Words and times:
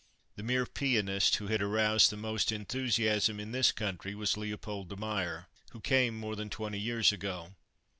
The 0.35 0.41
mere 0.41 0.65
pianist 0.65 1.35
who 1.35 1.45
had 1.45 1.61
aroused 1.61 2.09
the 2.09 2.17
most 2.17 2.51
enthusiasm 2.51 3.39
in 3.39 3.51
this 3.51 3.71
country 3.71 4.15
was 4.15 4.35
Leopold 4.35 4.89
de 4.89 4.95
Meyer, 4.95 5.45
who 5.73 5.79
came 5.79 6.17
more 6.17 6.35
than 6.35 6.49
twenty 6.49 6.79
years 6.79 7.11
ago. 7.11 7.53